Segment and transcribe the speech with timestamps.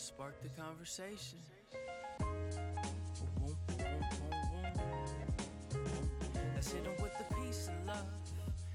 [0.00, 1.38] Spark the conversation.
[6.54, 8.06] Let's hit with the peace and love.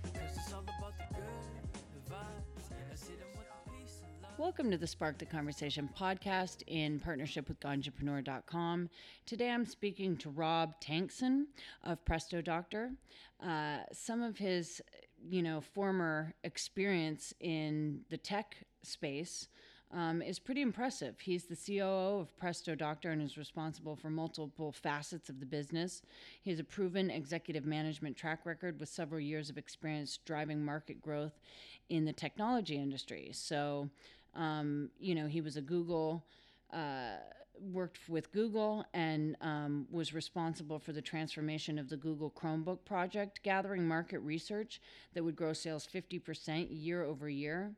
[0.04, 2.70] Cause it's all about the good vibes.
[2.90, 4.34] Let's hit with the peace and love.
[4.38, 8.88] Welcome to the Spark the Conversation podcast in partnership with Ganjapreneur.com.
[9.26, 11.46] Today I'm speaking to Rob Tankson
[11.84, 12.92] of Presto Doctor.
[13.44, 14.80] Uh, some of his,
[15.28, 19.48] you know, former experience in the tech space
[19.92, 21.20] um, is pretty impressive.
[21.20, 26.02] He's the COO of Presto Doctor and is responsible for multiple facets of the business.
[26.42, 31.02] He has a proven executive management track record with several years of experience driving market
[31.02, 31.40] growth
[31.90, 33.30] in the technology industry.
[33.34, 33.90] So,
[34.36, 36.26] um, you know, he was a Google.
[36.74, 37.18] Uh,
[37.62, 43.42] worked with Google and um, was responsible for the transformation of the Google Chromebook project,
[43.44, 44.82] gathering market research
[45.14, 47.72] that would grow sales 50% year over year.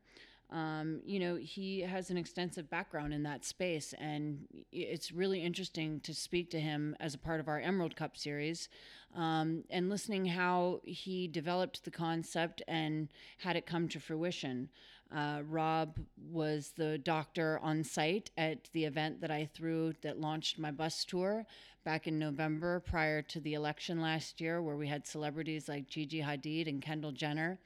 [0.50, 6.00] Um, you know, he has an extensive background in that space, and it's really interesting
[6.02, 8.70] to speak to him as a part of our Emerald Cup series
[9.16, 13.10] um, and listening how he developed the concept and
[13.40, 14.70] had it come to fruition.
[15.14, 15.98] Uh, Rob
[16.32, 21.06] was the doctor on site at the event that I threw that launched my bus
[21.06, 21.46] tour
[21.86, 26.22] back in November prior to the election last year, where we had celebrities like Gigi
[26.22, 27.60] Hadid and Kendall Jenner.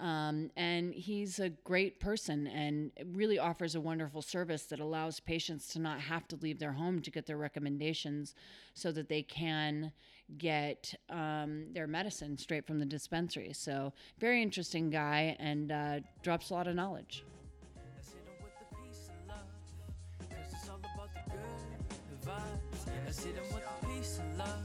[0.00, 5.68] Um, and he's a great person and really offers a wonderful service that allows patients
[5.68, 8.34] to not have to leave their home to get their recommendations
[8.72, 9.92] so that they can
[10.38, 13.52] get um, their medicine straight from the dispensary.
[13.52, 17.24] So, very interesting guy and uh, drops a lot of knowledge.
[17.74, 19.28] The peace and
[23.52, 24.58] with the peace and love.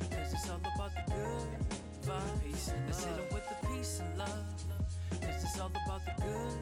[0.00, 2.72] Cause it's all about the good vibes.
[2.86, 4.44] Let's hit 'em with the peace and love.
[5.10, 6.58] Cause it's all about the good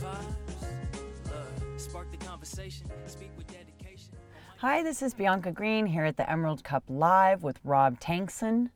[0.00, 1.30] vibes.
[1.30, 1.80] Love.
[1.80, 2.90] Spark the conversation.
[3.06, 4.14] Speak with dedication.
[4.58, 8.70] Hi, this is Bianca Green here at the Emerald Cup Live with Rob Tankson.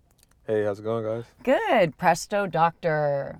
[0.47, 1.25] Hey, how's it going, guys?
[1.43, 3.39] Good, presto doctor.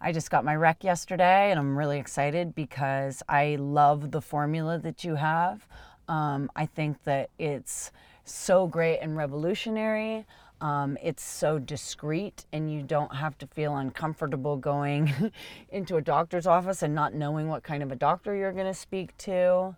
[0.00, 4.78] I just got my rec yesterday and I'm really excited because I love the formula
[4.78, 5.66] that you have.
[6.08, 7.90] Um, I think that it's
[8.24, 10.26] so great and revolutionary.
[10.60, 15.32] Um, it's so discreet, and you don't have to feel uncomfortable going
[15.68, 18.74] into a doctor's office and not knowing what kind of a doctor you're going to
[18.74, 19.76] speak to.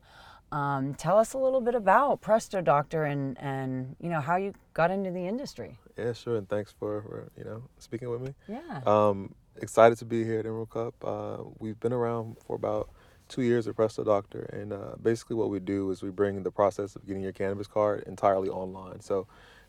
[0.50, 4.54] Um, tell us a little bit about Presto Doctor and, and you know how you
[4.72, 5.78] got into the industry.
[5.98, 8.34] Yeah, sure, and thanks for, for you know speaking with me.
[8.48, 8.80] Yeah.
[8.86, 10.94] Um, excited to be here at Emerald Cup.
[11.04, 12.88] Uh, we've been around for about
[13.28, 16.50] two years at Presto Doctor, and uh, basically what we do is we bring the
[16.50, 19.00] process of getting your cannabis card entirely online.
[19.00, 19.26] So,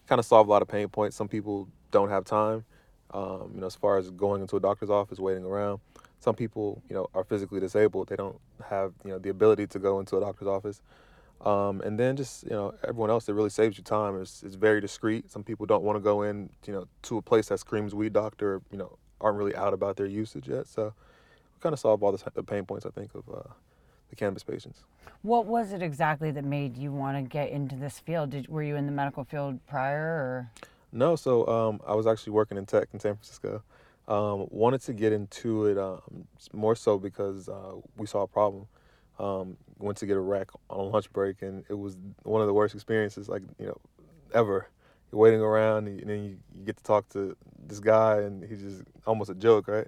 [0.09, 1.15] kind of solve a lot of pain points.
[1.15, 2.65] Some people don't have time,
[3.11, 5.79] um, you know, as far as going into a doctor's office, waiting around.
[6.19, 8.09] Some people, you know, are physically disabled.
[8.09, 8.37] They don't
[8.69, 10.81] have, you know, the ability to go into a doctor's office.
[11.41, 14.55] Um, and then just, you know, everyone else that really saves you time is, is
[14.55, 15.31] very discreet.
[15.31, 18.11] Some people don't want to go in, you know, to a place that screams weed
[18.11, 20.67] doctor, you know, aren't really out about their usage yet.
[20.67, 23.53] So we kind of solve all the, the pain points, I think, of uh,
[24.09, 24.83] the cannabis patients.
[25.21, 28.31] What was it exactly that made you want to get into this field?
[28.31, 30.51] Did, were you in the medical field prior, or
[30.91, 33.63] No, so um, I was actually working in tech in San Francisco.
[34.07, 38.67] Um, wanted to get into it um, more so because uh, we saw a problem.
[39.19, 42.47] Um, went to get a rec on a lunch break, and it was one of
[42.47, 43.77] the worst experiences, like you know,
[44.33, 44.67] ever.
[45.11, 47.35] You're waiting around, and then you, you get to talk to
[47.67, 49.87] this guy, and he's just almost a joke, right?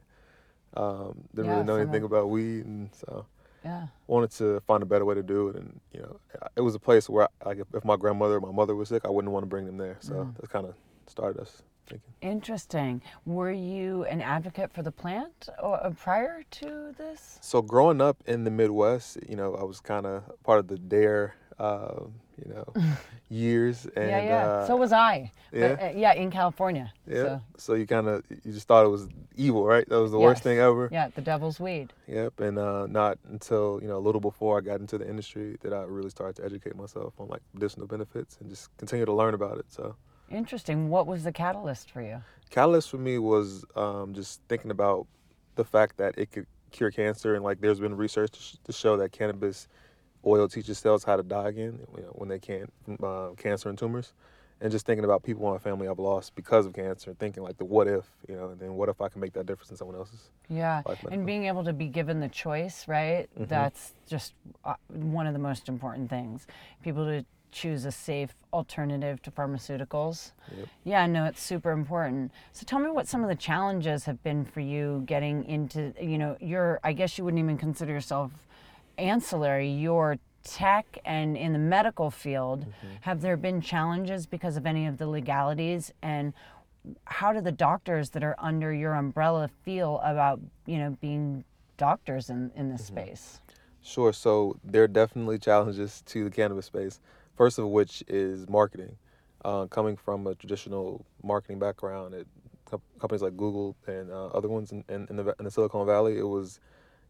[0.75, 3.25] Um, didn't Yeah, really know anything about weed, and so
[3.63, 3.87] yeah?
[4.07, 5.55] wanted to find a better way to do it.
[5.55, 6.19] And you know,
[6.55, 9.03] it was a place where, like, if, if my grandmother or my mother was sick,
[9.05, 9.97] I wouldn't want to bring them there.
[10.01, 10.35] So Mm.
[10.35, 10.75] that's kind of
[11.07, 12.13] started us thinking.
[12.21, 13.01] Interesting.
[13.25, 17.37] Were you an advocate for the plant or, uh, prior to this?
[17.41, 20.77] So growing up in the Midwest, you know, I was kind of part of the
[20.77, 22.01] Dare, uh,
[22.43, 22.65] you know,
[23.29, 24.45] years, and yeah, yeah.
[24.45, 25.31] Uh, so was I.
[25.53, 25.75] yeah?
[25.75, 26.91] But, uh, yeah, in California.
[27.07, 27.15] yeah.
[27.15, 29.87] So, So, you kind of you just thought it was evil, right?
[29.87, 30.89] That was the worst thing ever.
[30.91, 31.93] yeah, the devil's weed.
[32.07, 32.39] Yep.
[32.39, 35.73] And uh, not until you know a little before I got into the industry that
[35.73, 39.33] I really started to educate myself on like medicinal benefits and just continue to learn
[39.33, 39.65] about it.
[39.69, 39.95] So.
[40.29, 40.89] Interesting.
[40.89, 42.21] What was the catalyst for you?
[42.49, 45.07] catalyst for me was um, just thinking about
[45.55, 48.71] the fact that it could cure cancer and like there's been research to, sh- to
[48.73, 49.67] show that cannabis
[50.25, 52.71] oil teaches cells how to die again you know, when they can't
[53.03, 54.13] uh, cancer and tumors
[54.59, 57.57] and just thinking about people in my family i've lost because of cancer thinking like
[57.57, 59.77] the what if you know and then what if i can make that difference in
[59.77, 63.29] someone else's Yeah, and being able to be given the choice, right?
[63.39, 63.47] Mhm.
[63.47, 64.33] That's just
[64.65, 66.45] uh, one of the most important things.
[66.83, 70.31] People to choose a safe alternative to pharmaceuticals.
[70.57, 70.67] Yep.
[70.83, 72.31] Yeah, no, it's super important.
[72.51, 76.17] So tell me what some of the challenges have been for you getting into, you
[76.17, 78.31] know, your, I guess you wouldn't even consider yourself
[79.01, 82.65] ancillary, you're tech and in the medical field,
[83.01, 85.91] have there been challenges because of any of the legalities?
[86.01, 86.33] And
[87.05, 91.43] how do the doctors that are under your umbrella feel about you know being
[91.77, 93.39] doctors in in this space?
[93.83, 94.13] Sure.
[94.13, 96.99] So there are definitely challenges to the cannabis space.
[97.35, 98.97] First of which is marketing.
[99.43, 102.27] Uh, coming from a traditional marketing background at
[102.65, 105.87] co- companies like Google and uh, other ones in, in, in, the, in the Silicon
[105.87, 106.59] Valley, it was,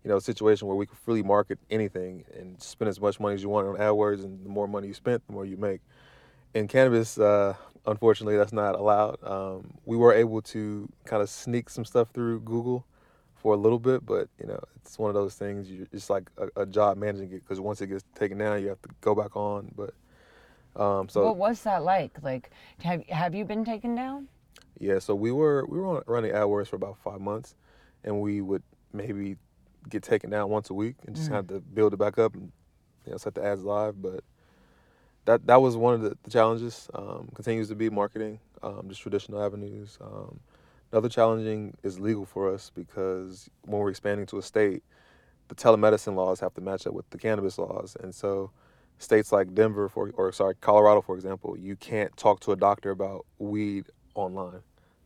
[0.04, 3.36] you know, a situation where we could freely market anything and spend as much money
[3.36, 5.82] as you want on AdWords, and the more money you spent, the more you make.
[6.54, 7.56] In cannabis, uh,
[7.86, 9.24] unfortunately, that's not allowed.
[9.24, 12.86] Um, we were able to kind of sneak some stuff through Google
[13.36, 15.70] for a little bit, but you know, it's one of those things.
[15.70, 18.70] You it's like a, a job managing it because once it gets taken down, you
[18.70, 19.72] have to go back on.
[19.76, 19.94] But
[20.82, 22.22] um, so what was that like?
[22.22, 24.28] Like, have have you been taken down?
[24.82, 27.56] yeah, so we were we were running AdWords for about five months,
[28.04, 28.64] and we would
[28.94, 29.38] maybe
[29.90, 32.52] get taken down once a week and just have to build it back up and
[33.06, 34.02] you know set the ads live.
[34.02, 34.24] But
[35.26, 36.90] that that was one of the, the challenges.
[36.94, 39.98] Um, continues to be marketing, um, just traditional avenues.
[40.02, 40.40] Um,
[40.92, 44.84] another challenging is legal for us because when we're expanding to a state,
[45.48, 48.52] the telemedicine laws have to match up with the cannabis laws, and so
[48.98, 52.92] states like Denver, for or sorry, Colorado, for example, you can't talk to a doctor
[52.92, 54.62] about weed online.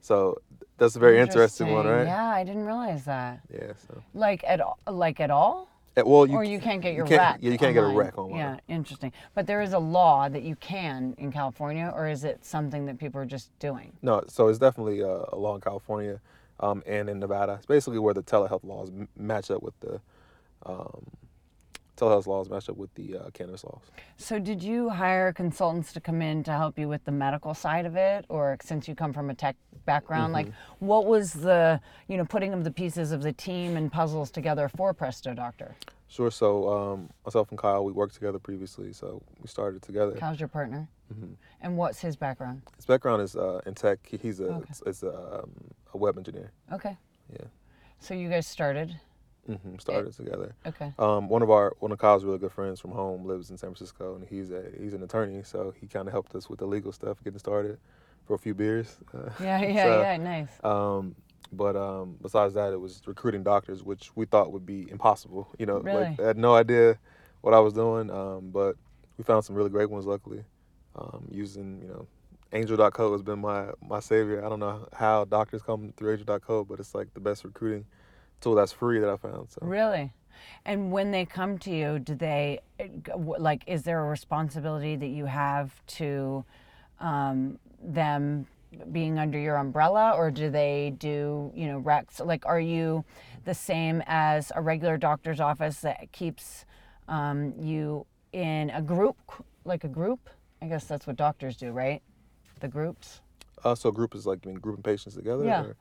[0.05, 0.37] So
[0.77, 2.05] that's a very interesting, one, right?
[2.05, 3.39] Yeah, I didn't realize that.
[3.51, 3.71] Yeah.
[3.87, 5.67] So, Like at all, like at all,
[5.97, 7.37] Eh, well, you or you can't get your rec.
[7.41, 7.97] Yeah, you can't get a online.
[7.97, 8.37] rec online.
[8.37, 9.11] Yeah, interesting.
[9.33, 12.99] But there is a law that you can in California, or is it something that
[12.99, 13.93] people are just doing?
[14.03, 16.19] No, so it's definitely a, a law in California
[16.59, 17.53] um, and in Nevada.
[17.53, 19.99] It's basically where the telehealth laws m- match up with the
[20.67, 21.01] um,
[21.95, 23.81] telehealth laws match up with the uh, cannabis laws.
[24.17, 27.85] So, did you hire consultants to come in to help you with the medical side
[27.85, 29.55] of it, or since you come from a tech
[29.85, 30.85] background, like Mm-hmm.
[30.85, 34.67] what was the you know putting of the pieces of the team and puzzles together
[34.69, 35.75] for Presto Doctor?
[36.07, 36.29] Sure.
[36.31, 40.17] So um, myself and Kyle, we worked together previously, so we started together.
[40.21, 40.87] How's your partner?
[41.13, 41.33] Mm-hmm.
[41.61, 42.61] And what's his background?
[42.75, 43.99] His background is uh, in tech.
[44.21, 44.73] He's a Okay.
[44.85, 45.51] a, um,
[45.93, 46.51] a web engineer.
[46.71, 46.95] Okay.
[47.33, 47.45] Yeah.
[47.99, 48.95] So you guys started.
[49.45, 50.55] Hmm Started together.
[50.65, 50.93] Okay.
[50.97, 53.69] Um, one of our one of Kyle's really good friends from home lives in San
[53.69, 56.65] Francisco, and he's a he's an attorney, so he kind of helped us with the
[56.65, 57.77] legal stuff getting started
[58.25, 58.97] for a few beers.
[59.39, 60.17] Yeah, yeah, so, yeah.
[60.17, 60.49] Nice.
[60.63, 61.15] Um,
[61.51, 65.47] but um, besides that, it was recruiting doctors, which we thought would be impossible.
[65.59, 66.05] You know, Really?
[66.05, 66.97] like I had no idea
[67.41, 68.75] what I was doing, um, but
[69.17, 70.05] we found some really great ones.
[70.05, 70.43] Luckily,
[70.95, 72.07] um, using you know,
[72.51, 74.43] Angel.co has been my my savior.
[74.43, 77.85] I don't know how doctors come through Angel.co, but it's like the best recruiting
[78.41, 79.49] tool that's free that I found.
[79.51, 80.13] So Really?
[80.65, 82.59] And when they come to you, do they
[83.37, 83.63] like?
[83.67, 86.43] Is there a responsibility that you have to
[86.99, 88.47] um, them
[88.91, 92.23] being under your umbrella, or do they do you know recs?
[92.25, 93.05] Like, are you
[93.45, 96.65] the same as a regular doctor's office that keeps
[97.07, 99.17] um, you in a group,
[99.65, 100.29] like a group?
[100.61, 102.01] I guess that's what doctors do, right?
[102.59, 103.21] The groups.
[103.63, 105.45] uh, so group is like I mean grouping patients together.
[105.45, 105.61] Yeah.
[105.63, 105.77] or-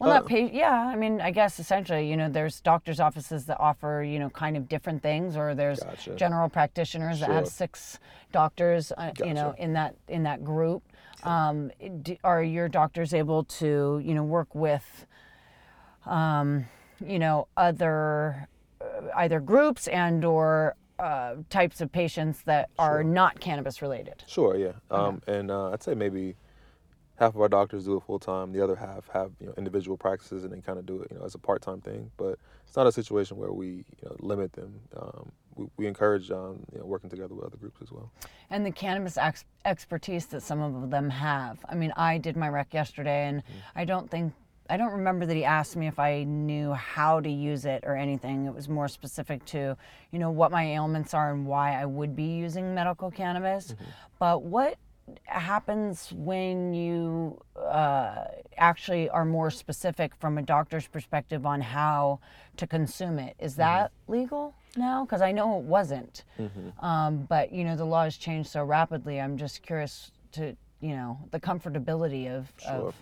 [0.00, 0.50] Well, Uh, not pay.
[0.50, 4.30] Yeah, I mean, I guess essentially, you know, there's doctors' offices that offer, you know,
[4.30, 6.14] kind of different things, or there's Gotcha.
[6.16, 7.98] general practitioners that have six
[8.32, 10.82] doctors, uh, you know, in that in that group.
[11.22, 11.70] Um,
[12.00, 15.06] do, are your doctors able to, you know, work with,
[16.06, 16.64] um,
[17.04, 18.48] you know, other
[18.80, 18.84] uh,
[19.16, 24.24] either groups and or uh, types of patients that are not cannabis related?
[24.26, 24.72] Sure, yeah.
[24.90, 26.36] Um, and uh, I'd say maybe
[27.20, 28.52] half of our doctors do it full time.
[28.52, 31.18] The other half have you know individual practices and they kind of do it you
[31.18, 32.10] know as a part time thing.
[32.16, 34.80] But it's not a situation where we you know limit them.
[34.96, 38.10] Um, we, we encourage um, you know working together with other groups as well.
[38.48, 41.58] and the cannabis ex- expertise that some of them have.
[41.68, 43.42] I mean, I did my rec yesterday, and
[43.76, 44.32] I don't think
[44.70, 47.96] I don't remember that he asked me if I knew how to use it or
[47.96, 48.46] anything.
[48.46, 49.76] It was more specific to,
[50.12, 53.74] you know, what my ailments are and why I would be using medical cannabis.
[54.20, 54.78] But what
[55.24, 58.24] happens when you uh,
[58.56, 62.20] actually are more specific from a doctor's perspective on how
[62.56, 63.36] to consume it?
[63.38, 65.04] Is that legal now?
[65.04, 66.24] Because I know it wasn't.
[66.80, 69.20] Um, but you know, the law has changed so rapidly.
[69.20, 72.94] I'm just curious to you know the comfortability of of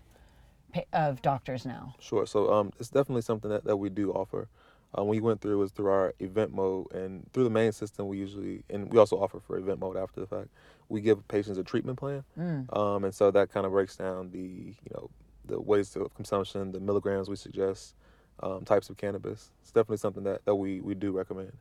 [0.93, 1.95] of doctors now.
[1.99, 2.27] Sure.
[2.27, 4.49] So um, it's definitely something that, that we do offer.
[4.95, 8.09] Um, we went through was through our event mode and through the main system.
[8.09, 10.49] We usually and we also offer for event mode after the fact.
[10.89, 12.25] We give patients a treatment plan,
[12.73, 15.11] um, and so that kind of breaks down the you know
[15.45, 17.95] the ways of consumption, the milligrams we suggest,
[18.43, 19.51] um, types of cannabis.
[19.63, 21.53] It's definitely something that, that we, we do recommend.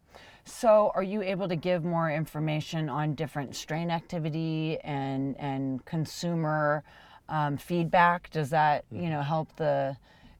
[0.46, 6.84] So, are you able to give more information on different strain activity and and consumer
[7.27, 8.29] um, feedback?
[8.29, 9.98] Does that you know help the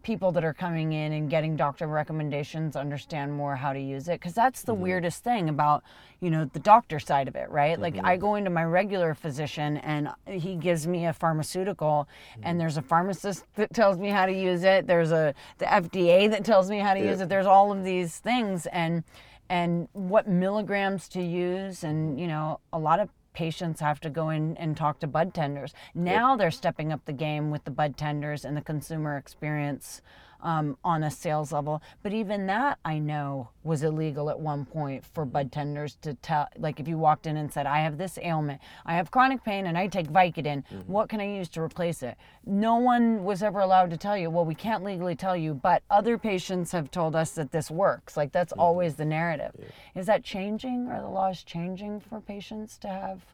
[0.08, 4.14] people that are coming in and getting doctor recommendations understand more how to use it
[4.22, 5.84] because that's the weirdest thing about
[6.22, 7.78] you know the doctor side of it right?
[7.78, 12.08] Like i go into my regular physician and he gives me a pharmaceutical
[12.42, 14.88] and there's a pharmacist that tells me how to use it.
[14.88, 17.28] There's a the fda that tells me how to use it.
[17.28, 19.04] There's all of these things and
[19.50, 24.32] and what milligrams to use and you know a lot of patients have to go
[24.32, 25.72] in and talk to bud tenders.
[25.94, 30.02] Now they're stepping up the game with the bud tenders and the consumer experience
[30.42, 31.82] um, on a sales level.
[32.04, 36.48] But even that i know was illegal at one point for bud tenders to tell
[36.58, 39.66] like if you walked in and said i have this ailment i have chronic pain
[39.66, 42.18] and i take vicodin what can i use to replace it?
[42.46, 44.30] No one was ever allowed to tell you.
[44.30, 48.16] Well we can't legally tell you but other patients have told us that this works.
[48.18, 49.54] Like that's always the narrative.
[49.96, 50.88] Is that changing?
[50.88, 53.26] Are the laws changing for patients to have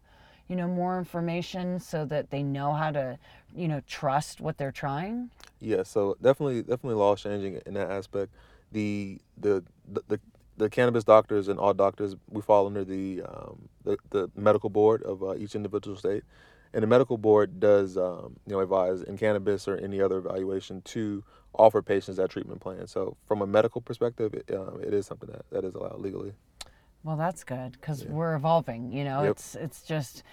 [0.48, 3.18] you know more information so that they know how to
[3.56, 8.34] you know trust what they're trying Yeah, so definitely, definitely law changing in that aspect.
[8.72, 10.20] The the the, the,
[10.58, 15.04] the cannabis doctors and all doctors we fall under the um, the, the medical board
[15.04, 16.24] of uh, each individual state,
[16.74, 20.82] and the medical board does um, you know advise in cannabis or any other evaluation
[20.82, 21.24] to
[21.56, 22.88] offer patients that treatment plan.
[22.88, 26.34] So from a medical perspective, it, um, it is something that, that is allowed legally.
[27.04, 28.92] Well, that's good because we're evolving.
[28.92, 29.32] You know, Yep.
[29.32, 30.24] it's it's just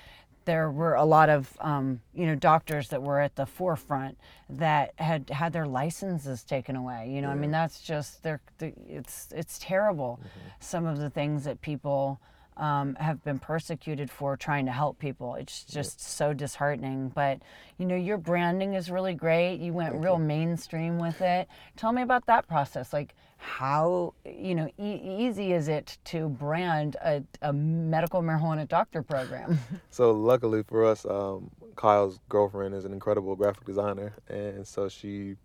[0.44, 4.16] there were a lot of um, you know doctors that were at the forefront
[4.48, 7.10] that had had their licenses taken away.
[7.10, 10.20] You know, I mean that's just they're, they it's it's terrible.
[10.60, 12.20] Some of the things that people
[12.60, 15.34] um, have been persecuted for trying to help people.
[15.34, 17.08] It's just so disheartening.
[17.08, 17.40] But
[17.78, 19.56] you know, your branding is really great.
[19.56, 21.48] You went real mainstream with it.
[21.76, 22.92] Tell me about that process.
[22.92, 29.02] Like, how you know e- easy is it to brand a, a medical marijuana doctor
[29.02, 29.58] program?
[29.90, 35.36] So luckily for us, um, Kyle's girlfriend is an incredible graphic designer, and so she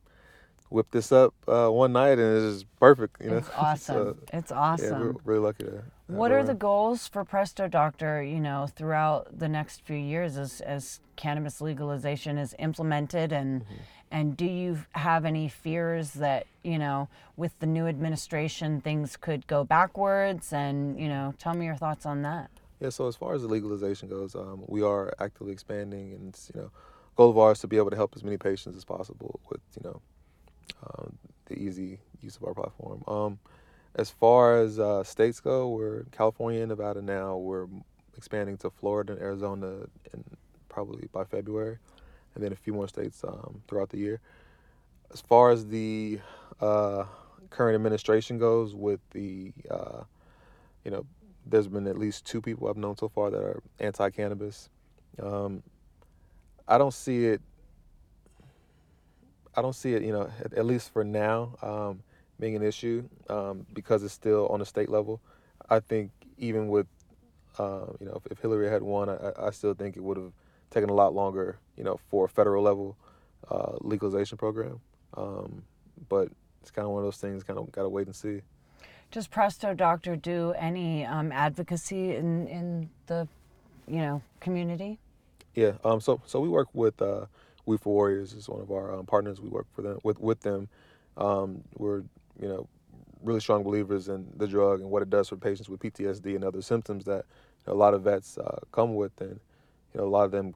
[0.70, 3.22] whipped this up uh, one night, and it's just perfect.
[3.22, 3.96] You know, it's awesome.
[3.96, 5.00] So, it's yeah, awesome.
[5.00, 5.84] we're really lucky to.
[6.08, 10.62] What are the goals for Presto Doctor, you know, throughout the next few years as,
[10.62, 13.74] as cannabis legalization is implemented and Mm-hmm.
[14.12, 19.48] and do you have any fears that, you know, with the new administration things could
[19.48, 22.52] go backwards and, you know, tell me your thoughts on that.
[22.80, 26.62] Yeah, so as far as the legalization goes, um, we are actively expanding, and you
[26.62, 26.72] know,
[27.16, 29.90] goal of ours to be able to help as many patients as possible with you
[29.90, 30.02] know
[30.86, 33.04] um, the easy use of our platform.
[33.08, 33.40] Um,
[33.96, 37.38] as far as uh, states go, we're California and Nevada now.
[37.38, 37.68] We're
[38.18, 40.24] expanding to Florida and Arizona, and
[40.70, 41.78] probably by February,
[42.34, 44.20] and then a few more states um, throughout the year.
[45.14, 46.20] As far as the
[46.60, 47.06] uh,
[47.50, 50.04] current administration goes, with the uh,
[50.84, 51.06] you know
[51.46, 54.70] there's been at least two people I've known so far that are anti-cannabis.
[55.22, 55.64] Um,
[56.68, 57.42] I don't see it.
[59.56, 62.04] I don't see it, you know, at, at least for now, um,
[62.40, 65.22] being an issue um, because it's still on the state level.
[65.70, 66.88] I think even with,
[67.58, 70.32] uh, you know, if, if Hillary had won, I, I still think it would have
[70.70, 72.98] taken a lot longer, you know, for a federal level
[73.50, 74.80] uh, legalization program.
[75.16, 75.64] Um,
[76.10, 76.30] but
[76.62, 77.44] it's kind of one of those things.
[77.44, 78.42] Kind of got to wait and see.
[79.12, 83.28] Does Presto Doctor do any um, advocacy in, in the,
[83.88, 85.00] you know, community?
[85.54, 85.74] Yeah.
[85.86, 86.02] Um.
[86.02, 87.28] So so we work with uh,
[87.66, 89.40] Weed for Warriors is one of our um, partners.
[89.40, 90.68] We work for them with with them.
[91.16, 92.04] Um, we're
[92.40, 92.68] you know
[93.24, 96.44] really strong believers in the drug and what it does for patients with PTSD and
[96.44, 97.26] other symptoms that
[97.66, 99.40] you know, a lot of vets uh, come with, and
[99.94, 100.54] you know a lot of them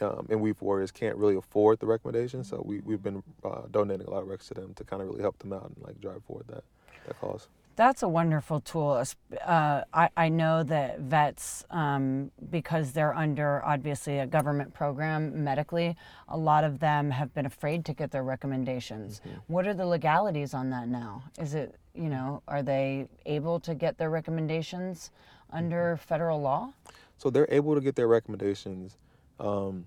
[0.00, 2.48] um, and We Warriors can't really afford the recommendations.
[2.48, 5.08] So we we've been uh, donating a lot of recs to them to kind of
[5.08, 6.64] really help them out and like drive forward that
[7.06, 7.48] that cause.
[7.78, 9.04] That's a wonderful tool.
[9.46, 15.94] Uh, I, I know that vets, um, because they're under obviously a government program medically,
[16.28, 19.20] a lot of them have been afraid to get their recommendations.
[19.46, 21.22] What are the legalities on that now?
[21.38, 25.12] Is it, you know, are they able to get their recommendations
[25.52, 26.72] under federal law?
[27.16, 28.96] So they're able to get their recommendations.
[29.38, 29.86] Um,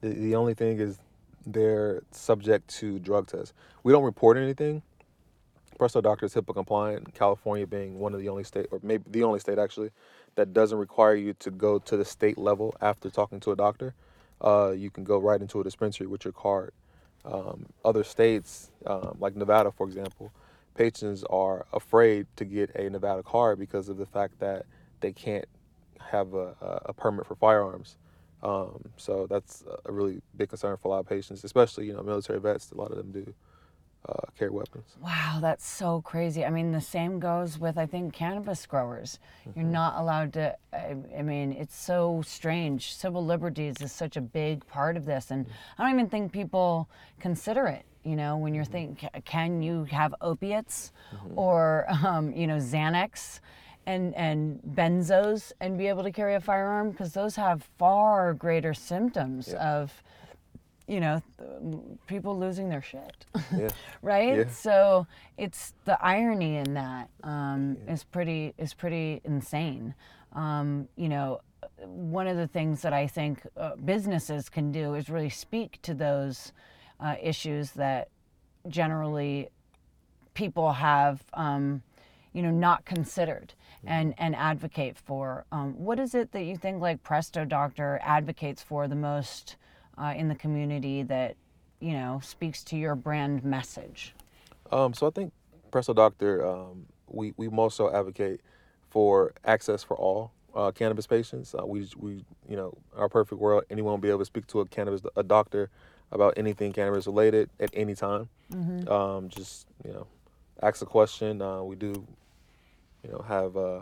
[0.00, 0.98] the, the only thing is
[1.46, 3.54] they're subject to drug tests.
[3.84, 4.82] We don't report anything.
[5.78, 7.14] Presto Doctor is HIPAA compliant.
[7.14, 9.90] California being one of the only state, or maybe the only state actually,
[10.36, 13.94] that doesn't require you to go to the state level after talking to a doctor.
[14.40, 16.72] Uh, you can go right into a dispensary with your card.
[17.24, 20.32] Um, other states, um, like Nevada, for example,
[20.74, 24.66] patients are afraid to get a Nevada card because of the fact that
[25.00, 25.46] they can't
[26.00, 26.54] have a
[26.86, 27.96] a permit for firearms.
[28.42, 32.02] Um, so that's a really big concern for a lot of patients, especially you know
[32.02, 32.70] military vets.
[32.70, 33.34] A lot of them do
[34.08, 34.96] uh, carry weapons.
[35.00, 36.44] Wow, that's so crazy.
[36.44, 39.18] I mean, the same goes with, I think, cannabis growers.
[39.54, 42.94] You're not allowed to, I, I mean, it's so strange.
[42.94, 45.30] Civil liberties is such a big part of this.
[45.30, 45.46] And
[45.78, 46.88] I don't even think people
[47.20, 47.84] consider it.
[48.04, 50.92] You know, when you're thinking, can you have opiates
[51.34, 53.40] or, um, you know, Xanax
[53.86, 56.92] and, and benzos and be able to carry a firearm?
[56.92, 60.02] Because those have far greater symptoms of,
[60.86, 61.22] you know,
[62.06, 63.26] people losing their shit.
[63.56, 63.68] Yeah.
[64.02, 64.36] right?
[64.38, 64.48] Yeah.
[64.48, 65.06] So
[65.38, 69.94] it's the irony in that um, is pretty is pretty insane.
[70.32, 71.40] Um, you know,
[71.84, 75.94] one of the things that I think uh, businesses can do is really speak to
[75.94, 76.52] those
[77.00, 78.08] uh, issues that
[78.68, 79.48] generally
[80.34, 81.82] people have, um,
[82.32, 85.46] you know, not considered and, and advocate for.
[85.52, 89.56] Um, what is it that you think like Presto Doctor advocates for the most
[89.98, 91.36] uh, in the community that,
[91.80, 94.14] you know, speaks to your brand message?
[94.70, 95.32] Um, so I think
[95.70, 98.40] Presto Doctor, um, we we also advocate
[98.90, 101.54] for access for all uh, cannabis patients.
[101.54, 104.60] Uh, we we you know our perfect world, anyone will be able to speak to
[104.60, 105.70] a cannabis a doctor
[106.12, 108.28] about anything cannabis related at any time.
[108.88, 110.06] Um, just you know,
[110.62, 111.42] ask a question.
[111.42, 112.06] Uh, we do,
[113.04, 113.80] you know, have uh,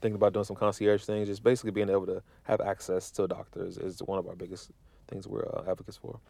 [0.00, 1.28] thinking about doing some concierge things.
[1.28, 4.70] Just basically being able to have access to doctors is one of our biggest
[5.08, 6.20] things we're uh, advocates for.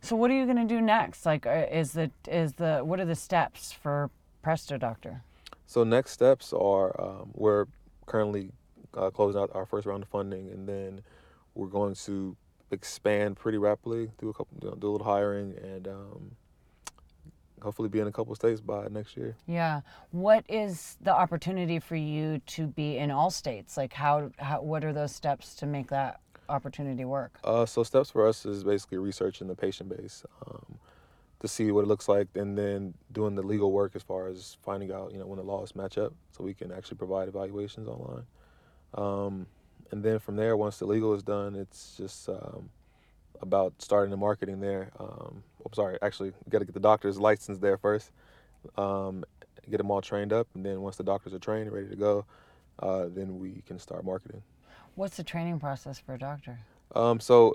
[0.00, 1.26] So what are you going to do next?
[1.26, 4.10] Like, uh, is the is the what are the steps for
[4.42, 5.22] Presto Doctor?
[5.66, 7.66] So next steps are um, we're
[8.06, 8.50] currently
[8.94, 11.02] uh, closing out our first round of funding, and then
[11.54, 12.36] we're going to
[12.70, 16.30] expand pretty rapidly, do a couple, you know, do a little hiring, and um,
[17.62, 19.36] hopefully be in a couple states by next year.
[19.46, 19.80] Yeah.
[20.10, 23.76] What is the opportunity for you to be in all states?
[23.76, 27.38] Like, how, how what are those steps to make that opportunity work?
[27.44, 30.78] Uh, so steps for us is basically researching the patient base um,
[31.40, 34.56] to see what it looks like, and then doing the legal work as far as
[34.62, 37.88] finding out, you know, when the laws match up, so we can actually provide evaluations
[37.88, 38.24] online.
[38.94, 39.46] Um,
[39.90, 42.70] and then from there, once the legal is done, it's just um,
[43.42, 44.90] about starting the marketing there.
[44.98, 48.10] Um, I'm sorry, actually, got to get the doctor's license there first,
[48.76, 49.24] um,
[49.70, 51.96] get them all trained up, and then once the doctors are trained, and ready to
[51.96, 52.24] go,
[52.78, 54.42] uh, then we can start marketing.
[54.96, 56.58] What's the training process for a doctor?
[56.94, 57.54] Um, so,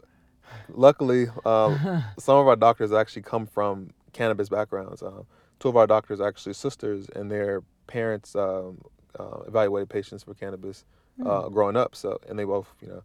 [0.69, 5.01] luckily, um, some of our doctors actually come from cannabis backgrounds.
[5.01, 5.25] Um,
[5.60, 8.80] two of our doctors are actually sisters, and their parents um,
[9.19, 10.86] uh, evaluated patients for cannabis
[11.25, 11.95] uh, growing up.
[11.95, 13.04] So, and they both, you know,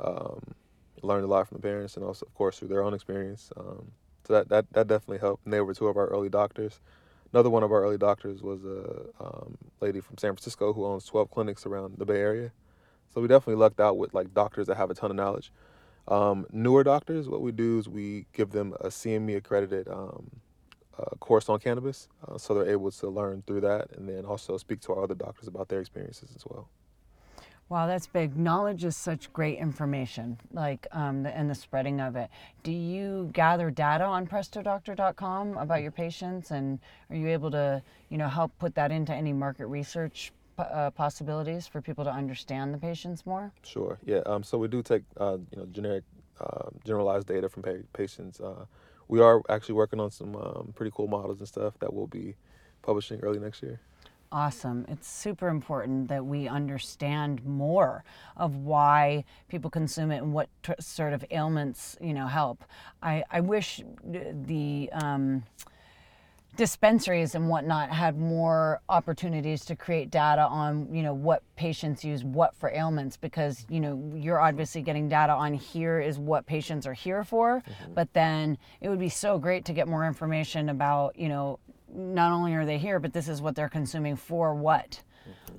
[0.00, 0.40] um,
[1.02, 3.52] learned a lot from the parents, and also, of course, through their own experience.
[3.56, 3.92] Um,
[4.26, 5.44] so that, that that definitely helped.
[5.44, 6.80] And they were two of our early doctors.
[7.32, 11.04] Another one of our early doctors was a um, lady from San Francisco who owns
[11.04, 12.50] 12 clinics around the Bay Area.
[13.12, 15.52] So we definitely lucked out with like doctors that have a ton of knowledge.
[16.08, 20.30] Um, newer doctors, what we do is we give them a CME accredited um,
[20.98, 24.56] uh, course on cannabis, uh, so they're able to learn through that, and then also
[24.58, 26.68] speak to our other doctors about their experiences as well.
[27.68, 28.36] Wow, that's big.
[28.36, 32.28] Knowledge is such great information, like um, the, and the spreading of it.
[32.64, 38.18] Do you gather data on PrestoDoctor.com about your patients, and are you able to, you
[38.18, 42.78] know, help put that into any market research uh, possibilities for people to understand the
[42.78, 43.52] patients more?
[43.62, 43.98] Sure.
[44.04, 44.20] Yeah.
[44.26, 46.04] Um, so we do take uh, you know generic,
[46.40, 48.40] uh, generalized data from pa- patients.
[48.40, 48.64] Uh,
[49.08, 52.36] we are actually working on some um, pretty cool models and stuff that we'll be
[52.82, 53.80] publishing early next year.
[54.32, 54.86] Awesome.
[54.88, 58.04] It's super important that we understand more
[58.36, 62.62] of why people consume it and what t- sort of ailments, you know, help.
[63.02, 65.42] I, I wish the um,
[66.60, 72.22] dispensaries and whatnot had more opportunities to create data on, you know, what patients use
[72.22, 76.86] what for ailments because, you know, you're obviously getting data on here is what patients
[76.86, 77.62] are here for,
[77.94, 81.58] but then it would be so great to get more information about, you know,
[81.94, 85.02] not only are they here, but this is what they're consuming for what.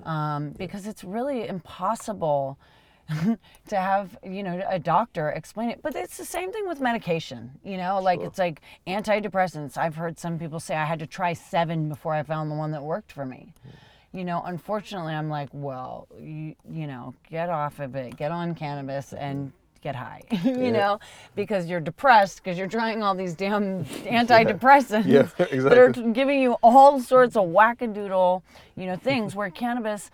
[0.04, 2.60] Um, because it's really impossible
[3.68, 5.80] to have, you know, a doctor explain it.
[5.82, 8.28] But it's the same thing with medication, you know, like Sure.
[8.28, 9.76] it's like antidepressants.
[9.76, 12.70] I've heard some people say I had to try seven before I found the one
[12.72, 13.52] that worked for me.
[13.62, 14.18] Hmm.
[14.18, 18.54] You know, unfortunately, I'm like, well, you, you know, get off of it, get on
[18.54, 19.16] cannabis mm-hmm.
[19.24, 20.70] and get high, you Yeah.
[20.70, 21.00] know,
[21.34, 26.52] because you're depressed because you're trying all these damn antidepressants Yeah, that are giving you
[26.62, 28.42] all sorts of wackadoodle,
[28.76, 30.10] you know, things where cannabis,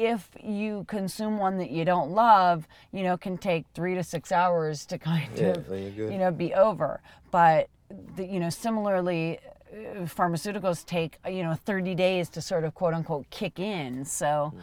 [0.00, 4.32] if you consume one that you don't love, you know, can take three to six
[4.32, 7.02] hours to kind Yeah, of, you know, be over.
[7.30, 7.68] But,
[8.16, 9.38] the, you know, similarly,
[9.70, 14.04] uh, pharmaceuticals take, you know, 30 days to sort of quote unquote kick in.
[14.06, 14.54] So,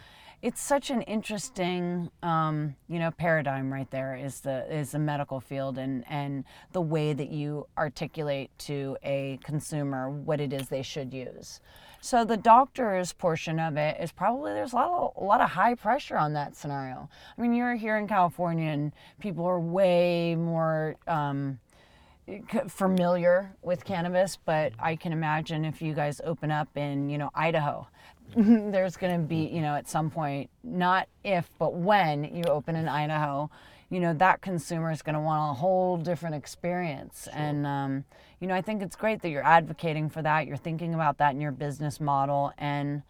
[0.41, 5.39] it's such an interesting um, you know paradigm right there is the is the medical
[5.39, 10.83] field and and the way that you articulate to a consumer what it is they
[10.83, 11.59] should use
[12.01, 15.51] so the doctor's portion of it is probably there's a lot of a lot of
[15.51, 17.09] high pressure on that scenario.
[17.37, 21.59] I mean you're here in california and people are way more um,
[22.67, 27.29] familiar with cannabis, but I can imagine if you guys open up in, you know,
[27.33, 27.87] Idaho,
[28.35, 32.75] there's going to be, you know, at some point, not if, but when you open
[32.75, 33.49] in Idaho,
[33.89, 37.27] you know, that consumer is going to want a whole different experience.
[37.31, 38.03] And, um,
[38.39, 40.45] you know, I think it's great that you're advocating for that.
[40.45, 42.51] You're thinking about that in your business model.
[42.57, 43.03] And,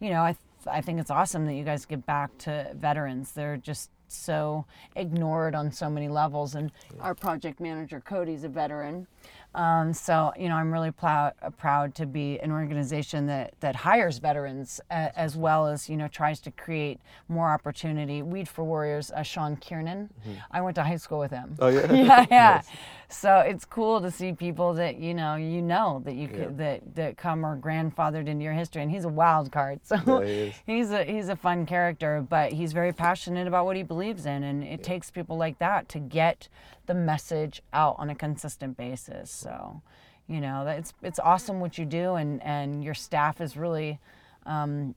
[0.00, 3.32] you know, I, th- I think it's awesome that you guys give back to veterans.
[3.32, 4.64] They're just so
[4.96, 6.54] ignored on so many levels.
[6.54, 9.06] And our project manager, Cody's a veteran.
[9.54, 14.18] Um, so, you know, I'm really proud, proud to be an organization that, that hires
[14.18, 18.22] veterans uh, as well as, you know, tries to create more opportunity.
[18.22, 20.10] Weed for Warriors, uh, Sean Kiernan,
[20.50, 21.56] I went to high school with him.
[21.60, 21.92] Oh, yeah?
[21.92, 22.50] yeah, yeah.
[22.56, 22.66] Nice.
[23.08, 26.48] So it's cool to see people that you know, you know that you Yeah.
[26.56, 29.80] that that come or grandfathered into your history, and he's a wild card.
[29.84, 33.76] So Yeah, he he's a he's a fun character, but he's very passionate about what
[33.76, 36.48] he believes in, and it takes people like that to get
[36.86, 39.30] the message out on a consistent basis.
[39.30, 39.82] So,
[40.28, 43.98] you know, it's it's awesome what you do, and and your staff is really.
[44.46, 44.94] Um,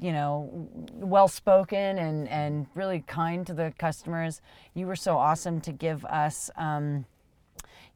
[0.00, 4.40] you know, well spoken and, and really kind to the customers.
[4.74, 7.06] You were so awesome to give us, um,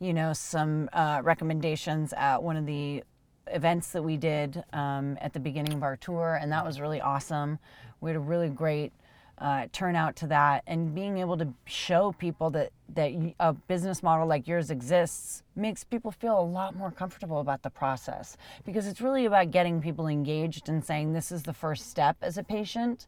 [0.00, 3.04] you know, some uh, recommendations at one of the
[3.48, 7.00] events that we did um, at the beginning of our tour, and that was really
[7.00, 7.58] awesome.
[8.00, 8.92] We had a really great
[9.38, 14.26] uh, turnout to that, and being able to show people that that a business model
[14.26, 19.00] like yours exists makes people feel a lot more comfortable about the process because it's
[19.00, 23.06] really about getting people engaged and saying this is the first step as a patient.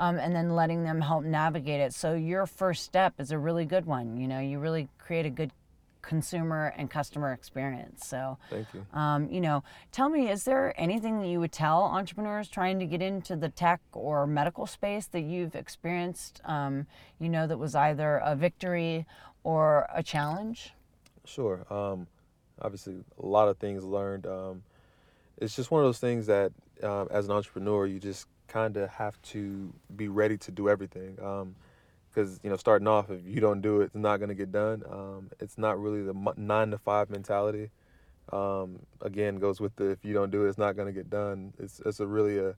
[0.00, 1.92] Um, and then letting them help navigate it.
[1.92, 4.16] So your first step is a really good one.
[4.16, 5.50] You know, you really create a good
[6.02, 8.06] consumer and customer experience.
[8.06, 8.86] So, Thank you.
[8.92, 12.86] um, you know, tell me, is there anything that you would tell entrepreneurs trying to
[12.86, 16.86] get into the tech or medical space that you've experienced, um,
[17.18, 19.06] you know, that was either a victory
[19.44, 20.72] or a challenge?
[21.24, 21.64] Sure.
[21.70, 22.06] Um,
[22.60, 24.26] obviously, a lot of things learned.
[24.26, 24.62] Um,
[25.38, 28.90] it's just one of those things that, um, as an entrepreneur, you just kind of
[28.90, 31.16] have to be ready to do everything.
[32.12, 34.50] Because you know, starting off, if you don't do it, it's not going to get
[34.50, 34.82] done.
[34.90, 37.70] Um, it's not really the nine to five mentality.
[38.32, 41.10] Um, again, goes with the if you don't do it, it's not going to get
[41.10, 41.52] done.
[41.58, 42.54] It's it's a really a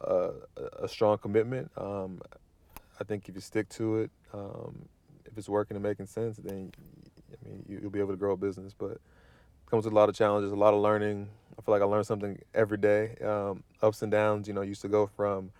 [0.00, 0.30] a,
[0.82, 1.70] a strong commitment.
[1.76, 2.20] Um,
[3.00, 4.88] I think if you stick to it, um,
[5.24, 6.72] if it's working and making sense, then
[7.32, 8.74] I mean you, you'll be able to grow a business.
[8.76, 9.00] But it
[9.70, 11.28] comes with a lot of challenges, a lot of learning.
[11.58, 13.16] I feel like I learn something every day.
[13.24, 14.48] Um, ups and downs.
[14.48, 15.50] You know, used to go from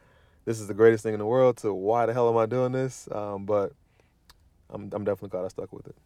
[0.46, 2.72] this is the greatest thing in the world to why the hell am I doing
[2.72, 3.08] this?
[3.12, 3.72] Um, but
[4.70, 5.96] I'm I'm definitely glad I stuck with it.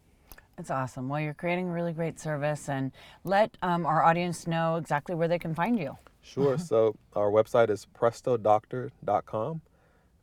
[0.57, 1.07] It's awesome.
[1.07, 2.91] Well, you're creating a really great service, and
[3.23, 5.97] let um, our audience know exactly where they can find you.
[6.21, 6.57] Sure.
[6.71, 9.61] so our website is prestodoctor.com.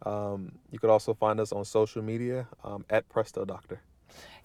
[0.07, 3.81] Um, you could also find us on social media um, at Presto Doctor.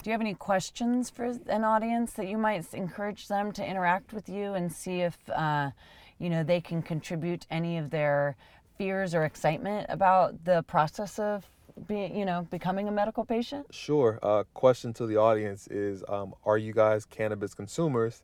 [0.02, 4.12] Do you have any questions for an audience that you might encourage them to interact
[4.12, 5.70] with you and see if uh,
[6.18, 8.36] you know they can contribute any of their
[8.76, 11.44] fears or excitement about the process of
[11.88, 13.66] being you know becoming a medical patient?
[13.70, 14.18] Sure.
[14.22, 18.22] Uh, question to the audience is um, Are you guys cannabis consumers?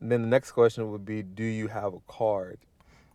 [0.00, 2.58] And then the next question would be Do you have a card?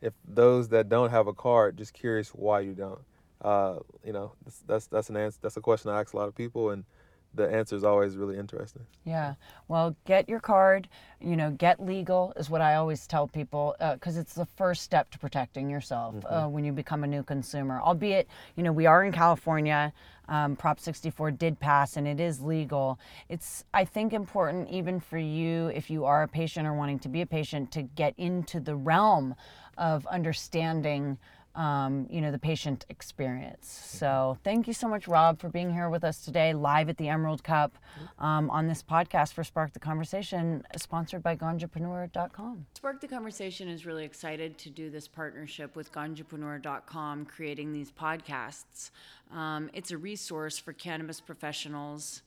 [0.01, 2.99] If those that don't have a card, just curious why you don't.
[3.41, 5.39] Uh, you know, that's, that's that's an answer.
[5.41, 6.85] That's a question I ask a lot of people, and
[7.33, 8.83] the answer is always really interesting.
[9.05, 9.35] Yeah.
[9.67, 10.87] Well, get your card.
[11.19, 15.11] You know, get legal is what I always tell people because it's the first step
[15.11, 17.79] to protecting yourself uh, when you become a new consumer.
[17.81, 19.93] Albeit, you know, we are in California.
[20.27, 22.99] Um, Prop 64 did pass and it is legal.
[23.27, 27.09] It's, I think, important even for you if you are a patient or wanting to
[27.09, 29.35] be a patient to get into the realm
[29.77, 31.17] of understanding
[31.55, 33.67] um, you know, the patient experience.
[33.67, 37.09] So thank you so much, Rob, for being here with us today, live at the
[37.09, 37.77] Emerald Cup
[38.19, 42.65] um, on this podcast for Spark the Conversation, sponsored by Ganjapreneur.com.
[42.75, 48.91] Spark the Conversation is really excited to do this partnership with Ganjapreneur.com, creating these podcasts.
[49.33, 52.21] Um, it's a resource for cannabis professionals,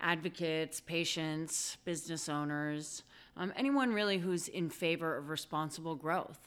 [0.00, 3.02] advocates, patients, business owners,
[3.38, 6.40] um, anyone really who's in favor of responsible growth.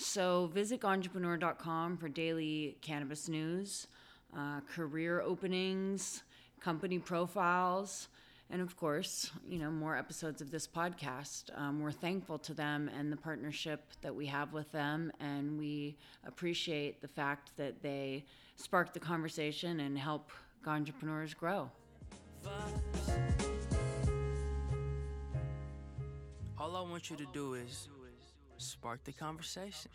[0.00, 3.86] So visit Ganjapreneur.com for daily cannabis news,
[4.34, 6.22] uh, career openings,
[6.58, 8.08] company profiles,
[8.48, 11.56] and of course, you know, more episodes of this podcast.
[11.56, 15.98] Um, we're thankful to them and the partnership that we have with them, and we
[16.26, 18.24] appreciate the fact that they
[18.56, 20.30] spark the conversation and help
[20.66, 21.70] entrepreneurs grow.
[26.58, 27.88] All I want you to do is
[28.62, 29.90] spark the conversation.